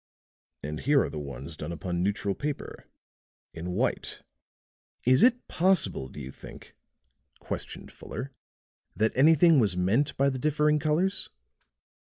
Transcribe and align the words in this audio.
And 0.63 0.79
here 0.79 1.03
are 1.03 1.11
the 1.11 1.19
ones 1.19 1.55
done 1.55 1.71
upon 1.71 2.01
neutral 2.01 2.33
paper, 2.33 2.87
in 3.53 3.69
white." 3.73 4.23
"Is 5.05 5.21
it 5.21 5.47
possible, 5.47 6.07
do 6.09 6.19
you 6.19 6.31
think," 6.31 6.75
questioned 7.37 7.91
Fuller, 7.91 8.31
"that 8.95 9.11
anything 9.15 9.59
was 9.59 9.77
meant 9.77 10.17
by 10.17 10.31
the 10.31 10.39
differing 10.39 10.79
colors?" 10.79 11.29